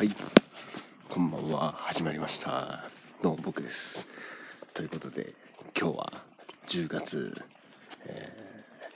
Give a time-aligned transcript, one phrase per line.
[0.00, 0.16] はい、
[1.10, 1.74] こんばんは。
[1.76, 2.84] 始まりました。
[3.22, 4.08] どうも僕です。
[4.72, 5.34] ということで、
[5.78, 6.12] 今日は
[6.68, 7.36] 10月、
[8.06, 8.32] え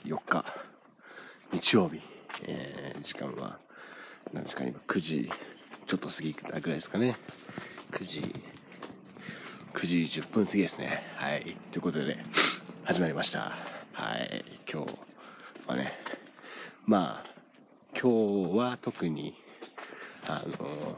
[0.03, 0.43] ー4日、
[1.53, 2.01] 日曜日、
[2.47, 3.59] えー時間は、
[4.33, 5.31] 何ですかね、今9時
[5.85, 7.17] ちょっと過ぎたぐらいですかね。
[7.91, 8.21] 9時、
[9.75, 11.03] 9時10分過ぎですね。
[11.17, 11.55] はい。
[11.71, 12.25] ということで、ね
[12.83, 13.55] 始まりました。
[13.93, 14.43] はい。
[14.67, 14.97] 今日
[15.67, 15.93] はね、
[16.87, 17.25] まあ、
[17.93, 19.35] 今日は特に、
[20.27, 20.97] あの、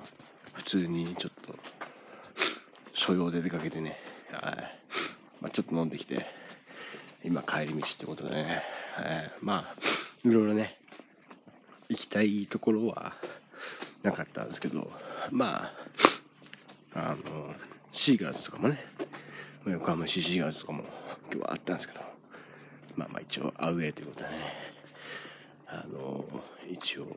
[0.53, 1.55] 普通にちょっと、
[2.93, 3.97] 所用で出かけてね、
[4.31, 4.55] はい。
[5.41, 6.25] まあ、ちょっと飲んできて、
[7.23, 8.63] 今帰り道ってことでね、
[8.95, 9.31] はい。
[9.41, 9.75] まあ、
[10.27, 10.77] いろいろね、
[11.89, 13.13] 行きたいところは
[14.03, 14.91] なかったんですけど、
[15.31, 15.71] ま
[16.93, 17.53] あ、あの、
[17.93, 18.79] シーガーズとかもね、
[19.65, 20.83] 横浜市シーガーズとかも
[21.31, 22.01] 今日はあったんですけど、
[22.95, 24.35] まあまあ一応アウェーということでね、
[25.67, 26.25] あの、
[26.69, 27.07] 一応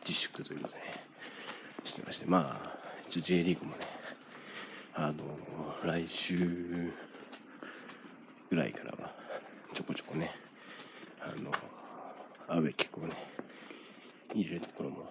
[0.00, 1.07] 自粛ということでね、
[1.88, 2.78] してまして、まあ、
[3.08, 3.86] 一応 J リーグもね、
[4.94, 5.24] あの、
[5.84, 6.92] 来週
[8.50, 9.12] ぐらいからは
[9.74, 10.30] ちょこちょこね、
[11.20, 11.50] あの、
[12.48, 13.14] アウェー結構ね、
[14.34, 15.10] 入れるところも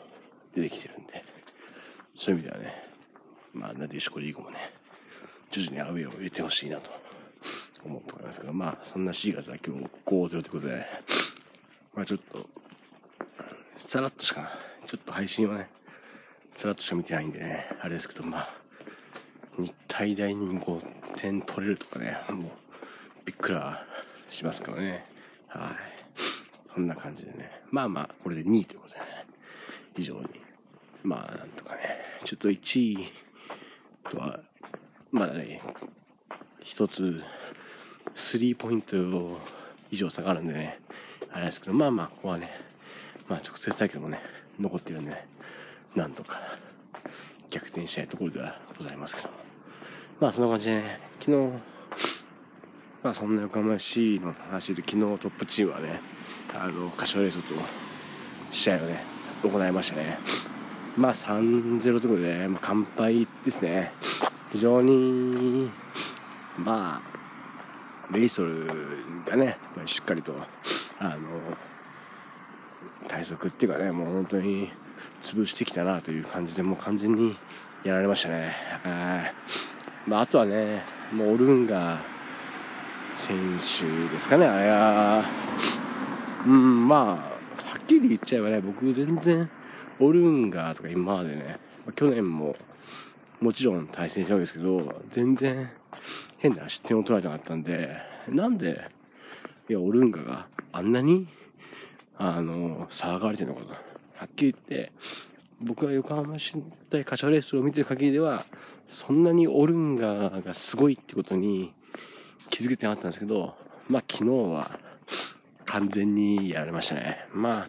[0.56, 1.24] 出てきてるんで、
[2.18, 2.84] そういう意味ではね、
[3.54, 4.72] まあ、なでしこリーグもね、
[5.52, 6.92] 徐々にアウェーを入れてほしいなと
[7.84, 10.86] 思っておりますけど、まあ、そんな4月は今日5-0ということで、
[11.96, 12.48] まあちょっと、
[13.78, 14.52] さらっとしか、
[14.86, 15.70] ちょっと配信はね、
[16.58, 18.50] さらっとしか見てないんでね、あれですけど、まあ、
[19.60, 20.82] 日体大に5
[21.16, 22.52] 点取れるとかね、もう、
[23.26, 23.86] びっくら
[24.32, 25.06] しますからね。
[25.50, 25.72] はい。
[26.74, 27.52] そんな感じでね。
[27.70, 29.06] まあまあ、これで2位ということでね、
[29.96, 30.28] 非常に、
[31.04, 31.82] まあ、なんとかね、
[32.26, 33.12] ちょっと1位
[34.10, 34.40] とは、
[35.12, 35.62] まだね、
[36.64, 37.24] 一つ、
[38.16, 38.98] スリーポイント
[39.92, 40.80] 以上差がるんでね、
[41.32, 42.50] あれですけど、まあまあ、ここはね、
[43.30, 44.20] まあ直接対決もね、
[44.60, 45.28] 残ってるんでね、
[45.98, 46.40] なんとか
[47.50, 49.34] 逆転したいところではございますけども。
[50.20, 51.54] まあそんな感じでね、昨日、
[53.04, 56.00] まあそんな横浜 FC の話で昨日トップチームはね、
[56.54, 57.48] あの、柏レイソと
[58.52, 59.04] 試合をね、
[59.42, 60.20] 行いましたね。
[60.96, 63.92] まあ3-0ということで、まあ、完敗ですね。
[64.52, 65.72] 非常に、
[66.60, 68.68] まあ、レイソル
[69.26, 70.34] がね、しっかりと、
[71.00, 71.18] あの、
[73.08, 74.70] 対策っていうかね、もう本当に
[75.24, 77.36] 潰してきたなという感じで、もう完全に
[77.84, 78.56] やられましたね。
[78.84, 79.32] は
[80.06, 82.00] いまあ、あとはね、もうオルンガ
[83.16, 85.26] 選手ですかね、あれは、
[86.46, 89.50] うん、まあ、はっきり言っちゃえばね、僕全然、
[90.00, 91.58] オルンガとか今までね、
[91.96, 92.56] 去年も
[93.42, 95.70] もちろん対戦したわけですけど、全然
[96.40, 97.90] 変な失点を取られなかったんで、
[98.30, 98.82] なんで、
[99.70, 101.28] いや、オルンガがあんなに、
[102.18, 103.87] あの、騒がれてるのかと。
[104.18, 104.92] はっきり言って、
[105.62, 106.54] 僕が横浜市
[106.92, 108.46] 対柏レースを見てる限りでは、
[108.90, 111.72] そんなにオルンガがすごいってことに
[112.50, 113.54] 気づけてなかったんですけど、
[113.90, 114.72] まあ昨日は
[115.66, 117.18] 完全にやられましたね。
[117.34, 117.68] まあ、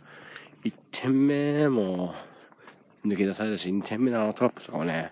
[0.65, 0.73] 1
[1.03, 2.15] 点目も
[3.05, 5.11] 抜け出されたし、2点目のあのトラップとかもね、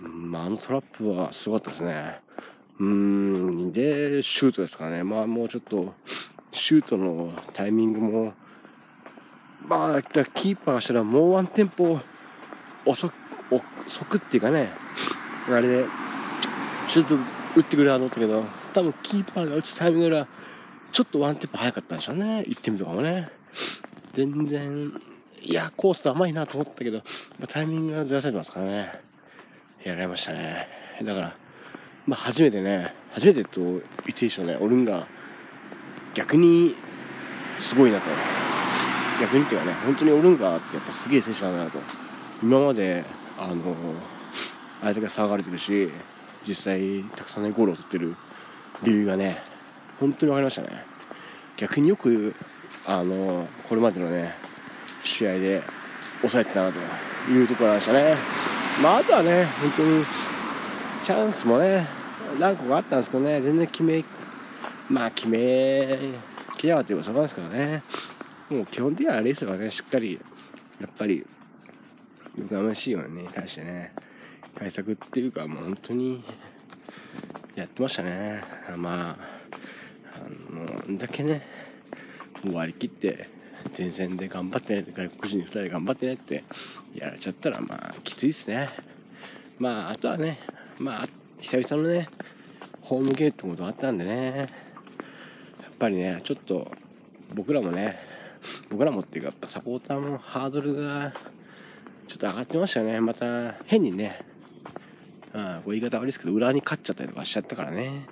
[0.00, 2.20] まあ、あのトラップはすごかったですね。
[2.78, 5.02] うーん、で、シュートですからね。
[5.02, 5.94] まあもうちょっと、
[6.52, 8.34] シュートのタイミングも、
[9.66, 12.00] まあ、キーパーがしたらもうワンテンポ
[12.86, 13.14] 遅く、
[13.86, 14.70] 遅くっていうかね、
[15.48, 15.86] あれで、
[16.86, 17.16] シュート
[17.56, 20.28] 打ってくれると思ったけど、多分キーパーが打つタイミングよりは、
[20.92, 22.44] ちょっとワンテンポ早かったんでしょうね。
[22.46, 23.28] 1点目とかもね。
[24.14, 24.92] 全然、
[25.42, 26.98] いや、コース甘いなと思ったけど、
[27.38, 28.92] まあタイミングがずらされてますからね。
[29.84, 30.68] やられましたね。
[31.02, 31.36] だから、
[32.06, 34.56] まあ初めてね、初めてと言っていいでしょうね。
[34.60, 35.06] オルンガ、
[36.14, 36.74] 逆に、
[37.58, 38.47] すごいなと。
[39.20, 41.78] 逆にっていうかね、本当にオルンガってやっぱすげえ選手なんだなと。
[42.42, 43.04] 今まで、
[43.36, 43.74] あの、
[44.80, 45.90] 相手が騒がれてるし、
[46.46, 48.14] 実際たくさんね、ゴールを取ってる
[48.84, 49.36] 理由がね、
[49.98, 50.68] 本当に分かりましたね。
[51.56, 52.34] 逆によく、
[52.86, 54.32] あの、これまでのね、
[55.02, 55.62] 試合で
[56.18, 56.78] 抑えてたなと
[57.30, 58.16] いうところでしたね。
[58.82, 60.04] まあ、あとはね、本当に、
[61.02, 61.88] チャンスもね、
[62.38, 64.04] 何個かあったんですけどね、全然決め、
[64.88, 65.98] まあ、決め、
[66.56, 67.82] きれなかったというかそこなんですけどね、
[68.50, 70.18] もう基本的にはレースがね、しっかり、
[70.80, 71.24] やっぱり、
[72.38, 73.92] 横浜 C をね、対してね、
[74.54, 76.24] 対策っていうか、もう本当に、
[77.56, 78.40] やってましたね。
[78.76, 79.16] まあ、
[80.14, 81.42] あの、んだけね、
[82.44, 83.28] もう割り切って、
[83.76, 86.44] 前線で頑張ってね、外国人2人で頑張ってねって
[86.94, 88.70] やられちゃったら、まあ、きついですね。
[89.58, 90.38] まあ、あとはね、
[90.78, 91.08] まあ、
[91.40, 92.08] 久々のね、
[92.82, 94.48] ホームゲートもあったんでね、やっ
[95.78, 96.66] ぱりね、ちょっと、
[97.34, 98.07] 僕らもね、
[98.70, 101.12] 僕らもっていうか、やっぱサポーターのハードルが、
[102.06, 103.00] ちょっと上がってましたよね。
[103.00, 104.20] また、変にね、
[105.34, 108.06] うん、こう言い方悪いですけど、裏に勝っちゃったりとかしちゃったからね。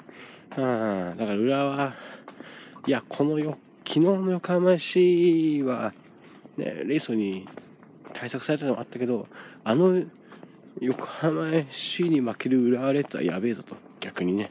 [0.56, 1.94] うん、だから裏は、
[2.86, 3.56] いや、このよ、
[3.86, 5.92] 昨日の横浜市は、
[6.56, 7.46] ね、レイソに
[8.14, 9.26] 対策されたのもあったけど、
[9.64, 10.02] あの
[10.80, 14.50] 横浜 FC に負ける浦和レッズはやべえぞと、逆にね、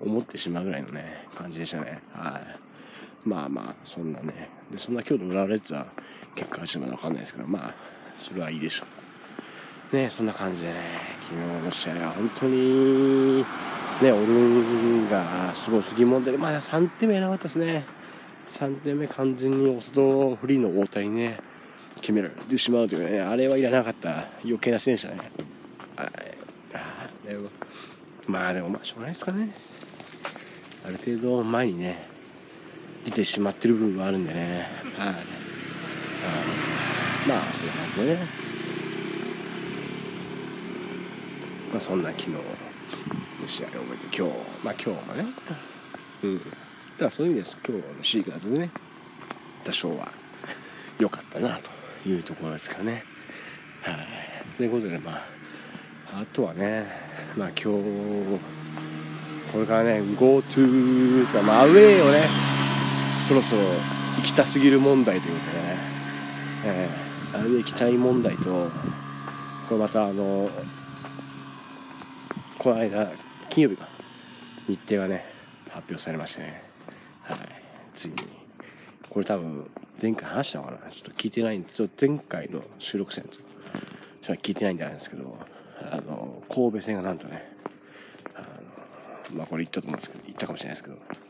[0.00, 2.00] 思ってしまうぐらいのね、感じでしたね。
[2.12, 2.65] はい。
[3.26, 4.48] まあまあ、そんなね。
[4.70, 5.86] で、そんな今日の浦和レッズは
[6.36, 7.74] 結果はちょっとわかんないですけど、まあ、
[8.20, 8.86] それはいいでしょ
[9.92, 9.96] う。
[9.96, 10.74] ね、そんな感じでね、
[11.22, 13.44] 昨日の試合は本当に、
[14.00, 17.84] ね、オルンがすごいすぎもんで、まだ3点目なかったですね。
[18.52, 21.38] 3点目完全にオスドフリーの大谷ね、
[22.00, 25.30] 決められてしまうというね、あれはいらなかった余計な選手だね。
[25.96, 26.10] はい。
[26.74, 27.48] あでも
[28.26, 29.52] まあでもまあしょうがないですかね。
[30.84, 32.15] ある程度前にね、
[33.06, 34.68] 出てしまってる部分はあるんでね。
[34.98, 35.14] はい。
[37.28, 38.26] まあ、そういう感じでね。
[41.72, 42.40] まあそんな昨日の
[43.46, 45.24] 試合を終えて、今日、まあ今日もね、
[46.24, 46.38] うん。
[46.38, 46.50] だか
[46.98, 47.58] らそういう意味です。
[47.66, 48.70] 今日のシーガーズでね、
[49.64, 50.12] 多少は
[50.98, 51.76] 良かったなと。
[52.08, 53.04] いうところですかね。
[53.82, 53.96] はい。
[54.56, 55.22] ということで、まあ、
[56.22, 56.86] あとはね、
[57.36, 58.40] まあ今日、
[59.52, 62.45] これからね、GoTo まあアウェイをね、
[63.26, 63.62] そろそろ
[64.18, 65.78] 行きたすぎる問題というかね、
[66.64, 68.70] えー、アウェイ行きたい問題と、
[69.68, 70.48] これまたあの、
[72.56, 73.10] この間、
[73.50, 73.88] 金曜日か、
[74.68, 75.24] 日程がね、
[75.70, 76.62] 発表されましてね、
[77.22, 77.38] はい、
[77.96, 78.14] ついに。
[79.10, 79.68] これ多分、
[80.00, 80.78] 前回話したのかな。
[80.78, 83.40] ちょっと聞いてないんで、ちょっと前回の収録戦と、ちょっ
[84.26, 85.36] と聞いてないんじゃないですけど、
[85.90, 87.42] あの、神戸戦がなんとね、
[88.36, 88.42] あ
[89.32, 91.25] の、まあこれ言ったと思うんですけど、言ったかもしれないですけど、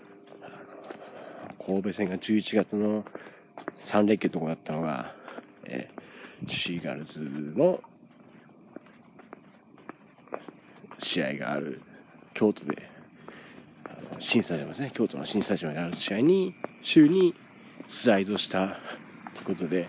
[1.66, 3.04] 神戸戦が11月の
[3.80, 5.12] 3連休とこだったのが、
[5.64, 7.18] えー、シーガルズ
[7.56, 7.80] の
[11.00, 11.80] 試合がある
[12.34, 12.88] 京都で、
[13.84, 16.54] あの新スタジアムですね、京都の新スタジアムである試合に、
[16.84, 17.34] 週に
[17.88, 18.76] スライドした
[19.34, 19.88] ということで、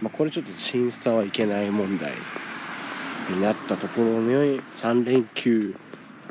[0.00, 2.12] まあ、これちょっと新スタはいけない問題
[3.30, 5.74] になったところに3連休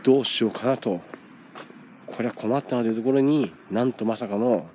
[0.04, 1.02] どうしようかなと
[2.20, 4.68] これは困ったなというところになんとまさかの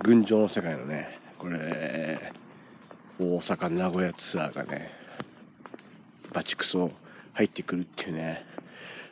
[0.00, 1.06] 群青の世界のね
[1.38, 2.18] これ
[3.20, 4.90] 大阪名古屋ツアーがね
[6.34, 6.90] バチクソ
[7.34, 8.42] 入ってくるっていうね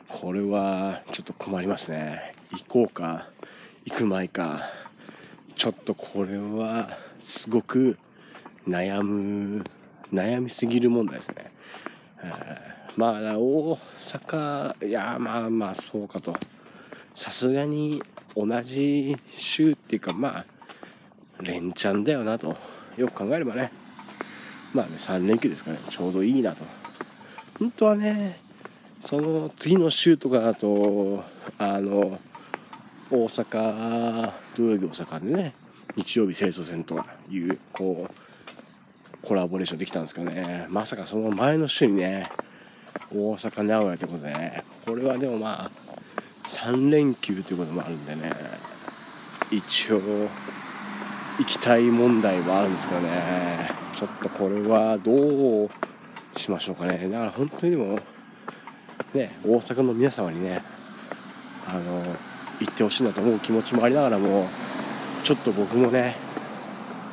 [0.09, 2.19] これはちょっと困りますね
[2.51, 3.29] 行こうか
[3.85, 4.69] 行く前か
[5.55, 6.89] ちょっとこれは
[7.23, 7.97] すごく
[8.67, 9.63] 悩む
[10.11, 11.45] 悩みすぎる問題ですね。
[12.97, 16.35] まあ大阪いやまあまあそうかと。
[17.15, 18.01] さすがに
[18.35, 20.45] 同じ週っていうかまあ
[21.41, 22.57] 連チャンだよなと。
[22.97, 23.71] よく考えればね。
[24.73, 25.83] まあね3連休ですからね。
[25.89, 26.65] ちょうどいいなと。
[27.59, 28.39] 本当はね
[29.05, 31.23] その次の週とかだと
[31.57, 32.19] あの
[33.09, 35.53] 大阪、土曜日大阪でね、
[35.95, 42.23] 日曜日清楚戦という、こう、コラボレーションできたんですけどね、まさかその前の週にね、
[43.13, 45.71] 大阪、名古屋ということでね、これはでもまあ、
[46.45, 48.33] 3連休ということもあるんでね、
[49.49, 50.01] 一応、
[51.39, 55.69] 行きたい問題はあるんですけどね、ちょっとこれはどう
[56.35, 57.07] しましょうかね。
[57.07, 57.99] だから本当にでも、
[59.13, 60.61] ね、大阪の皆様にね、
[61.65, 62.15] あの、
[62.59, 64.47] 行ってほしいなと思う気持ちもありながらも、
[65.23, 66.17] ちょっと僕もね、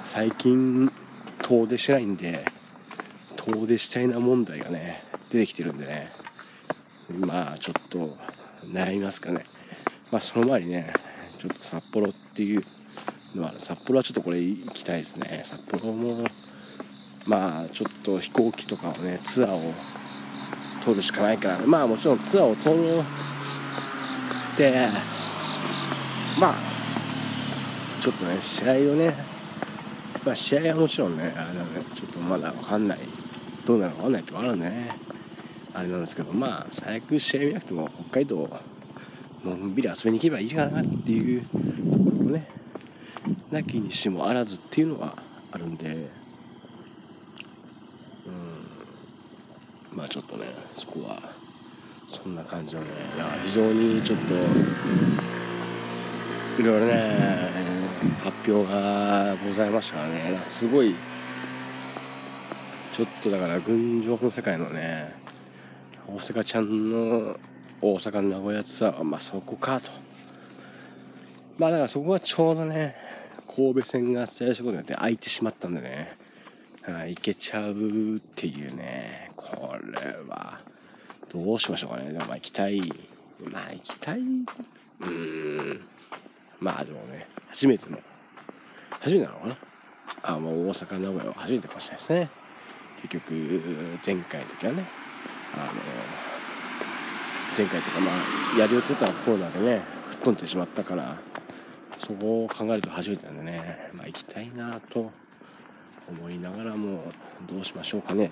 [0.05, 0.91] 最近
[1.43, 2.45] 遠出しないんで、
[3.37, 5.03] 遠出したいな問題がね、
[5.35, 6.13] 出てきてるんでね、
[7.19, 8.17] まあちょっと
[8.69, 9.45] 悩みますかね。
[10.13, 10.93] まあその前にね、
[11.41, 12.63] ちょっと札幌っていう
[13.35, 15.43] のは、札幌はちょっとこれ行きたいですね。
[15.45, 16.25] 札幌も、
[17.27, 19.75] まあちょっと飛行機とかをね、ツアーを
[20.83, 24.89] 通るしかないから、ね、まあもちろんツアーを通って、
[26.39, 26.55] まあ、
[28.01, 29.17] ちょっとね、試合をね、
[30.25, 33.01] まあ試合はもちろんね、あれだね、ちょっとまだわかんない、
[33.67, 34.95] どうなるかわかんないってあるんね、
[35.75, 38.49] あれなんですけど、まあ、最悪試合見なくても、北海道、
[39.45, 42.47] のんびり遊びに行けばいいかなっていうところもね、
[43.51, 45.19] なきにしもあらずっていうのは
[45.51, 46.09] あるんで、
[48.27, 48.31] う
[49.95, 51.19] ん、まあちょっとね、そこは、
[52.07, 54.35] そんな感じのね、いや、非常にちょっと、
[56.63, 57.51] いろいろね、
[58.23, 60.95] 発表がございましたからね、すごい、
[62.93, 65.25] ちょっとだから、群青の世界のね、
[66.07, 67.37] 大阪ちゃんの
[67.81, 69.91] 大阪名古屋ツアーは、まあそこかと。
[71.59, 72.95] まあだからそこはちょうどね、
[73.55, 76.09] 神戸線が最初ことによって空いてしまったんでね、
[76.87, 77.75] あいけちゃうっ
[78.37, 79.57] ていうね、こ
[79.93, 80.59] れは、
[81.33, 82.13] どうしましょうかね。
[82.13, 82.81] でもまあ行きたい。
[83.51, 84.19] まあ行きたい。
[84.21, 85.81] うーん。
[86.61, 87.99] まあでもね、初めての、
[89.01, 89.57] 初めてなのかな
[90.23, 92.31] あ、もう大阪、名古屋は初めてかもしれないですね。
[93.03, 93.33] 結局、
[94.05, 94.85] 前回の時はね、
[95.55, 95.73] あの、
[97.57, 101.17] 前回とかまあ、やる予定たコーナでね、吹っ飛んでしまったから、
[101.97, 105.13] そこを考えると初めてなんでね、まあ行きたいなと
[106.09, 107.03] 思いながらも、
[107.49, 108.31] どうしましょうかね、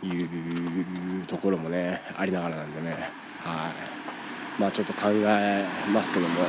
[0.00, 4.60] というところもね、ありながらなんでね、はい。
[4.60, 5.64] まあちょっと考え
[5.94, 6.40] ますけども、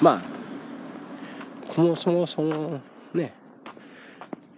[0.00, 0.22] まあ、
[1.72, 2.80] こもそもそも
[3.14, 3.32] ね、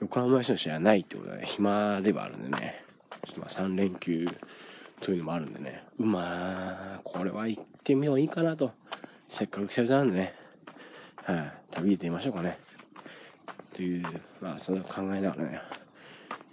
[0.00, 2.87] 横浜市の試合はないってことはね、暇ではあるんでね、
[3.36, 4.28] まあ3連休
[5.00, 8.70] というのもあるんでね、うまあ、これは行ってみよういいかなと。
[9.28, 10.32] せっかく久々なんでね、
[11.24, 12.56] はい、旅出てみましょうかね。
[13.76, 14.02] という、
[14.40, 15.60] まあ、そんな考えながらね、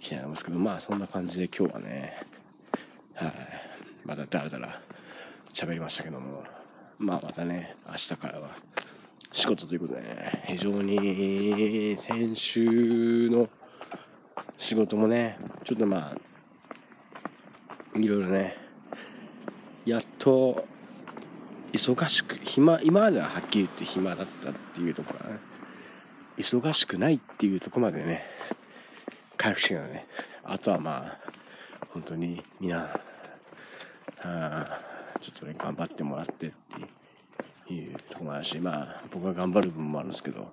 [0.00, 2.12] きたいますけど、まあ、そんな感じで今日はね、
[3.16, 3.32] はい、
[4.06, 4.68] まただらだら
[5.54, 6.44] 喋りましたけども、
[6.98, 8.50] まあ、またね、明日からは
[9.32, 13.48] 仕事ということでね、非常に先週の
[14.58, 16.16] 仕事もね、ちょっとまあ、
[17.98, 18.56] いろいろね、
[19.84, 20.66] やっと
[21.72, 25.40] 忙しく、暇、今までははっきり言って暇だったっていうところからね、
[26.36, 28.24] 忙しくないっていうとこまでね、
[29.36, 30.06] 回復してるのね。
[30.44, 31.18] あとはまあ、
[31.92, 33.00] 本当に皆、
[34.22, 34.80] あ
[35.22, 36.50] ちょっとね、頑張ってもらってっ
[37.66, 40.48] ていうとこもあるし、まあ、僕が頑張る部分もあるんですけど、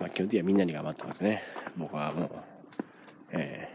[0.00, 1.42] まあ、基本的にはみんなに頑張ってますね。
[1.76, 2.30] 僕はもう、
[3.32, 3.68] え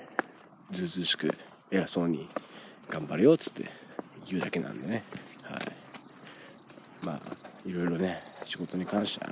[0.71, 1.31] ー、ずうずうしく
[1.71, 2.27] 偉そうに
[2.89, 3.65] 頑張れよっつって
[4.27, 5.03] 言うだけなんでね。
[5.43, 7.05] はい。
[7.05, 7.19] まあ、
[7.65, 9.31] いろいろね、仕事に関しては、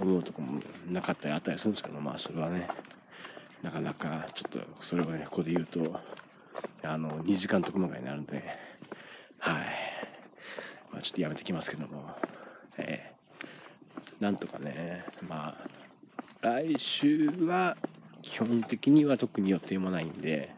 [0.00, 2.66] 思うとこもなかったりあったりするんですけど、まあ、それはね、
[3.62, 6.00] なかなか、ちょっと、それをね、ここで言うと、
[6.82, 8.42] あの、2時間特番会になるんで、
[9.40, 9.64] はい。
[10.92, 12.02] まあ、ちょっとやめてきますけども、
[12.78, 15.56] えー、なんとかね、まあ、
[16.40, 17.76] 来週は、
[18.22, 20.50] 基本的には特に予定もないんで、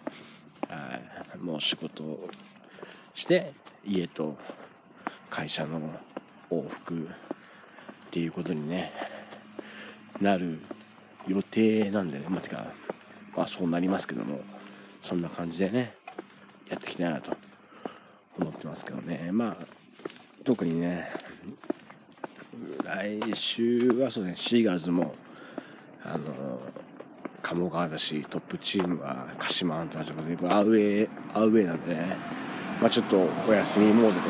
[1.41, 2.29] もう仕事を
[3.15, 3.53] して、
[3.85, 4.37] 家と
[5.31, 5.81] 会社の
[6.51, 7.09] 往復
[8.07, 8.93] っていうことにね、
[10.21, 10.61] なる
[11.27, 12.67] 予定なんでね、まあ、てか、
[13.37, 14.41] まあそうなりますけども、
[15.03, 15.95] そんな感じでね、
[16.69, 17.37] やっていきたいなと
[18.39, 19.31] 思ってますけどね。
[19.33, 19.57] まあ、
[20.45, 21.09] 特にね、
[22.85, 25.15] 来週はそうね、シーガルズも、
[26.05, 26.61] あの、
[27.53, 32.17] 鴨川だし、トップチームは鹿島アントラーズで、アウェー、アウェーなんでね、
[32.81, 34.21] まあちょっとお休みモード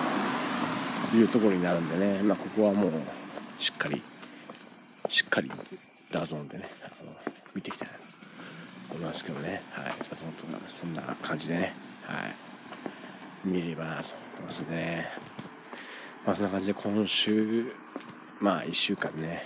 [1.11, 2.93] というところになるんでね、まあここはもう、
[3.61, 4.03] しっかり、
[5.09, 5.51] しっかり
[6.11, 7.13] DAZN でね、あの
[7.55, 8.01] 見ていきたいなと
[8.95, 9.63] 思いますけどね。
[9.71, 9.95] はい。
[10.11, 12.35] DAZN とか、そんな感じでね、はい。
[13.45, 15.07] 見ればなと思いますね。
[16.27, 17.73] まあそんな感じで今週、
[18.41, 19.45] まあ1週間ね、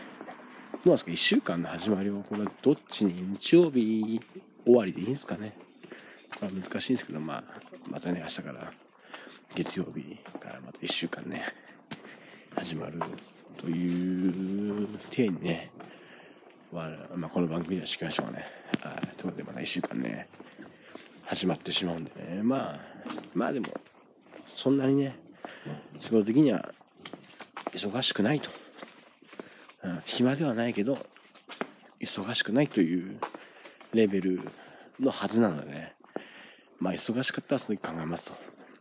[0.87, 4.21] うなんですか ?1 週間の始まりを、これどっちに日曜日
[4.64, 5.52] 終わりでいいんですかね？
[6.40, 7.45] まあ難しいんですけど、まあ、
[7.88, 8.73] またね、明日から
[9.55, 11.45] 月曜日からまた1週間ね、
[12.55, 13.00] 始まる
[13.57, 14.28] とい
[14.85, 15.71] う体にね、
[16.73, 18.45] まあ、この番組ではしきましょうね。
[18.83, 19.16] はい。
[19.16, 20.26] ということで、また1週間ね、
[21.25, 22.43] 始まってしまうんでね。
[22.43, 22.75] まあ、
[23.35, 23.69] まあでも、
[24.49, 25.14] そんなにね、
[26.00, 26.69] 仕事的には
[27.73, 28.65] 忙しくないと。
[30.05, 30.99] 暇ではないけど、
[32.00, 33.19] 忙しくないという
[33.95, 34.40] レベル
[35.00, 35.93] のはずなのでね。
[36.78, 38.33] まあ、忙しかったらその時考えます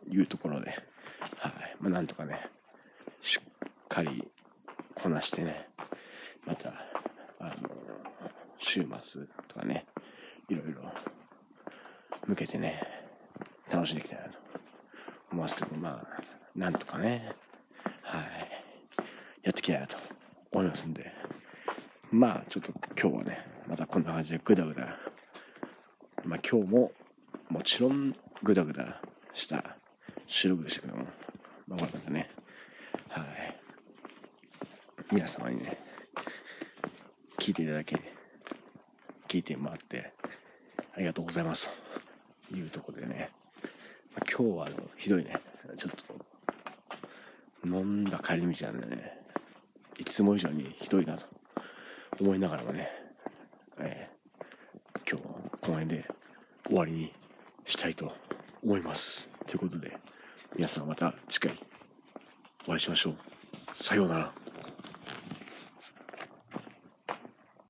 [0.09, 1.53] というところで、はい。
[1.79, 2.39] まあ、なんとかね、
[3.21, 4.23] しっかり
[4.95, 5.65] こなしてね、
[6.45, 6.69] また、
[7.39, 7.69] あの、
[8.59, 9.85] 週末とかね、
[10.49, 10.81] いろいろ
[12.27, 12.81] 向けてね、
[13.71, 14.31] 楽しんでいきたいなと
[15.31, 17.31] 思いますけど、まあ、なんとかね、
[18.03, 18.23] はい、
[19.43, 19.97] やっていきたいなと
[20.55, 21.11] 思いますんで、
[22.13, 24.87] まあ、ちょっと今日はね、またこんな感じでぐだぐだ、
[26.23, 26.91] まあ今日も
[27.49, 29.01] もちろんぐだぐだ
[29.33, 29.61] した
[30.27, 31.03] 収録でしたけども、
[31.67, 32.25] まあ、またね、
[33.09, 33.25] はい、
[35.11, 35.77] 皆様にね、
[37.37, 37.95] 聞いていただき、
[39.27, 40.05] 聞いてもらって、
[40.95, 41.69] ありがとうございます。
[42.49, 43.29] というところでね、
[44.15, 45.35] ま、今日はあのひどいね、
[45.77, 45.91] ちょっ
[47.61, 49.14] と、飲んだ帰り道なんでね、
[50.05, 51.25] いつも以上にひどいなと
[52.19, 52.87] 思いながらもね、
[53.79, 55.23] えー、今日
[55.61, 56.05] この辺で
[56.67, 57.11] 終わりに
[57.65, 58.11] したいと
[58.63, 59.29] 思います。
[59.47, 59.97] ということで、
[60.55, 61.51] 皆さんまた次回
[62.67, 63.15] お会いしましょう。
[63.73, 64.44] さようなら。